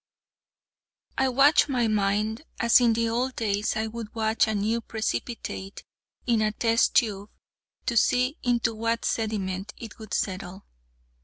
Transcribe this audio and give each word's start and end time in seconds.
"'I 1.25 1.29
watch 1.29 1.69
my 1.69 1.87
mind, 1.87 2.41
as 2.59 2.81
in 2.81 2.93
the 2.93 3.07
old 3.07 3.35
days 3.35 3.75
I 3.75 3.85
would 3.85 4.15
watch 4.15 4.47
a 4.47 4.55
new 4.55 4.81
precipitate 4.81 5.83
in 6.25 6.41
a 6.41 6.51
test 6.51 6.95
tube, 6.95 7.29
to 7.85 7.95
see 7.97 8.35
into 8.41 8.73
what 8.73 9.05
sediment 9.05 9.75
it 9.77 9.99
would 9.99 10.15
settle. 10.15 10.65